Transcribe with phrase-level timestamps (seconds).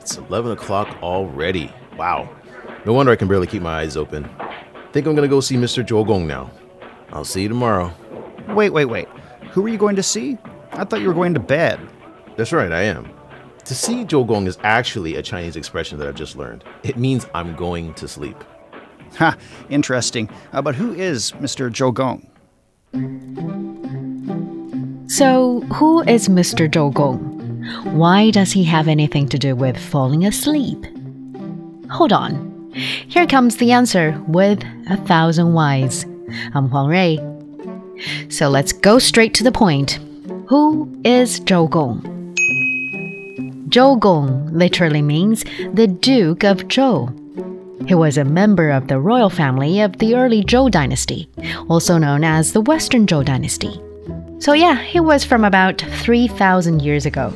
[0.00, 1.72] It's 11 o'clock already.
[1.96, 2.28] Wow.
[2.86, 4.28] No wonder I can barely keep my eyes open.
[4.92, 5.84] Think I'm gonna go see Mr.
[5.84, 6.50] Zhou Gong now.
[7.12, 7.92] I'll see you tomorrow.
[8.48, 9.08] Wait, wait, wait.
[9.50, 10.38] Who are you going to see?
[10.72, 11.80] I thought you were going to bed.
[12.36, 13.10] That's right, I am.
[13.66, 16.64] To see Zhou Gong is actually a Chinese expression that I've just learned.
[16.82, 18.42] It means I'm going to sleep.
[19.18, 19.36] Ha,
[19.68, 20.30] interesting.
[20.52, 21.70] Uh, but who is Mr.
[21.70, 22.26] Zhou Gong?
[25.08, 26.68] So, who is Mr.
[26.70, 27.39] Zhou Gong?
[27.84, 30.84] Why does he have anything to do with falling asleep?
[31.90, 32.72] Hold on.
[33.08, 36.04] Here comes the answer with a thousand whys.
[36.54, 37.18] I'm Huang Rui.
[38.28, 39.98] So let's go straight to the point.
[40.48, 42.02] Who is Zhou Gong?
[43.68, 47.16] Zhou Gong literally means the Duke of Zhou.
[47.86, 51.28] He was a member of the royal family of the early Zhou dynasty,
[51.68, 53.80] also known as the Western Zhou dynasty.
[54.38, 57.32] So, yeah, he was from about 3,000 years ago.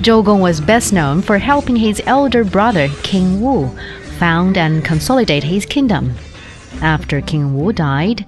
[0.00, 3.68] Zhou Gong was best known for helping his elder brother, King Wu,
[4.18, 6.14] found and consolidate his kingdom.
[6.80, 8.24] After King Wu died,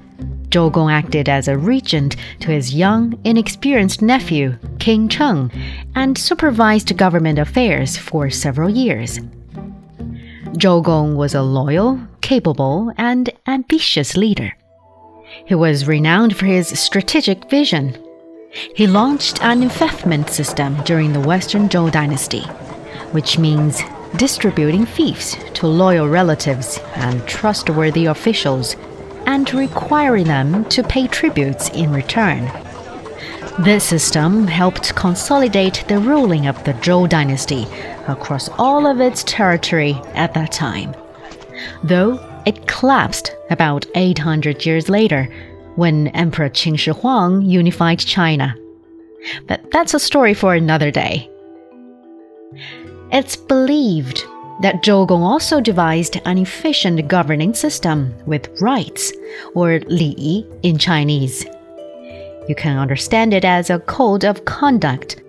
[0.51, 5.51] Zhou Gong acted as a regent to his young, inexperienced nephew, King Cheng,
[5.95, 9.19] and supervised government affairs for several years.
[10.59, 14.55] Zhou Gong was a loyal, capable, and ambitious leader.
[15.47, 17.97] He was renowned for his strategic vision
[18.75, 22.43] he launched an enfeoffment system during the Western Zhou dynasty,
[23.13, 23.81] which means
[24.17, 28.77] distributing fiefs to loyal relatives and trustworthy officials,
[29.27, 32.51] and requiring them to pay tributes in return.
[33.61, 37.67] This system helped consolidate the ruling of the Zhou dynasty
[38.09, 40.95] across all of its territory at that time.
[41.85, 45.29] Though it collapsed about 800 years later
[45.77, 48.57] when Emperor Qin Shi Huang unified China.
[49.47, 51.31] But that's a story for another day.
[53.11, 54.25] It's believed
[54.63, 59.13] that Zhou Gong also devised an efficient governing system with rites,
[59.55, 61.45] or li in Chinese.
[62.49, 65.23] You can understand it as a code of conduct,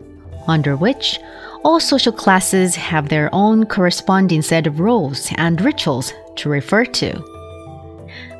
[0.48, 1.20] under which
[1.64, 7.33] all social classes have their own corresponding set of rules and rituals to refer to.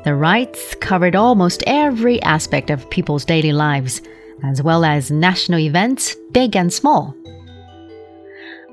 [0.04, 4.02] The rites covered almost every aspect of people's daily lives,
[4.42, 7.16] as well as national events, big and small.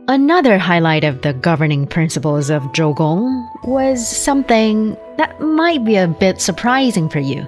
[0.10, 6.08] Another highlight of the governing principles of Zhou Gong was something that might be a
[6.08, 7.48] bit surprising for you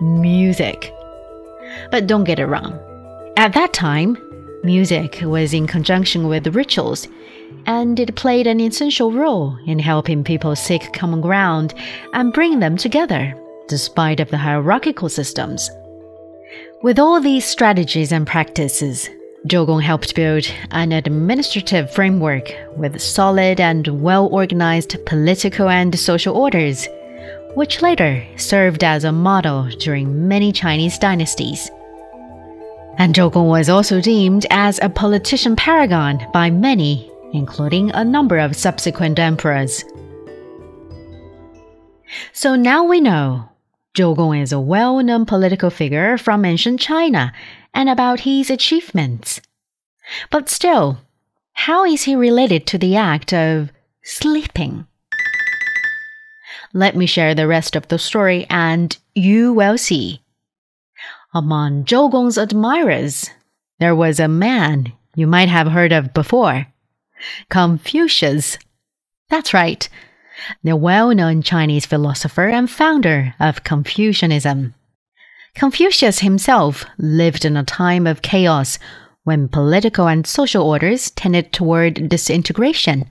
[0.00, 0.92] music.
[1.92, 2.78] But don't get it wrong.
[3.36, 4.16] At that time,
[4.64, 7.06] music was in conjunction with rituals
[7.66, 11.74] and it played an essential role in helping people seek common ground
[12.12, 13.34] and bring them together,
[13.68, 15.70] despite of the hierarchical systems.
[16.82, 19.08] With all these strategies and practices,
[19.48, 26.36] Zhou Gong helped build an administrative framework with solid and well organized political and social
[26.36, 26.88] orders,
[27.54, 31.70] which later served as a model during many Chinese dynasties.
[32.96, 38.38] And Zhou Gong was also deemed as a politician paragon by many including a number
[38.38, 39.84] of subsequent emperors.
[42.32, 43.48] So now we know
[43.96, 47.32] Zhou Gong is a well known political figure from ancient China
[47.74, 49.40] and about his achievements.
[50.30, 50.98] But still,
[51.52, 53.70] how is he related to the act of
[54.02, 54.86] sleeping?
[56.72, 60.22] Let me share the rest of the story and you will see.
[61.34, 63.30] Among Zhou Gong's admirers,
[63.80, 66.66] there was a man you might have heard of before.
[67.50, 68.58] Confucius.
[69.30, 69.88] That's right,
[70.62, 74.74] the well known Chinese philosopher and founder of Confucianism.
[75.54, 78.78] Confucius himself lived in a time of chaos
[79.22, 83.08] when political and social orders tended toward disintegration,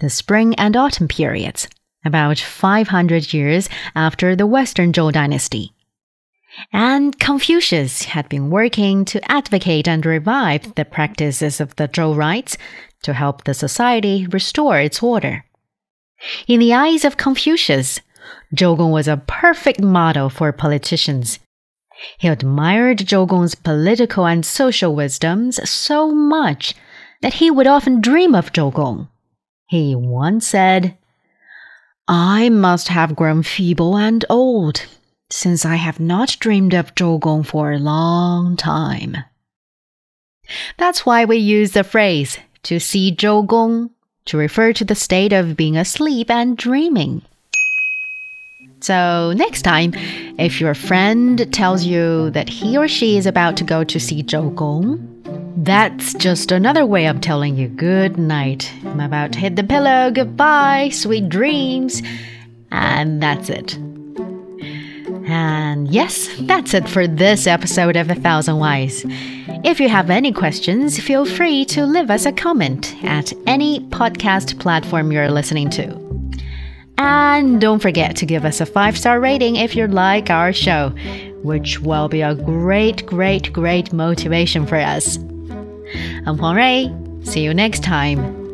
[0.00, 1.68] the spring and autumn periods,
[2.04, 5.72] about 500 years after the Western Zhou dynasty.
[6.72, 12.56] And Confucius had been working to advocate and revive the practices of the Zhou rites
[13.02, 15.44] to help the society restore its order.
[16.46, 18.00] In the eyes of Confucius,
[18.54, 21.38] Zhou Gong was a perfect model for politicians.
[22.18, 26.74] He admired Zhou Gong's political and social wisdoms so much
[27.22, 29.08] that he would often dream of Zhou Gong.
[29.66, 30.96] He once said,
[32.08, 34.86] I must have grown feeble and old,
[35.30, 39.16] since I have not dreamed of Zhou Gong for a long time.
[40.76, 43.90] That's why we use the phrase to see Zhou Gong
[44.26, 47.22] to refer to the state of being asleep and dreaming.
[48.80, 49.92] So, next time,
[50.38, 54.22] if your friend tells you that he or she is about to go to see
[54.22, 55.12] Zhou Gong,
[55.56, 58.70] That's just another way of telling you good night.
[58.84, 60.10] I'm about to hit the pillow.
[60.10, 62.02] Goodbye, sweet dreams.
[62.70, 63.78] And that's it.
[65.26, 69.04] And yes, that's it for this episode of A Thousand Whys.
[69.64, 74.60] If you have any questions, feel free to leave us a comment at any podcast
[74.60, 76.06] platform you're listening to.
[76.98, 80.90] And don't forget to give us a five star rating if you like our show,
[81.42, 85.16] which will be a great, great, great motivation for us.
[86.26, 87.24] I'm Huang Rui.
[87.24, 88.45] See you next time.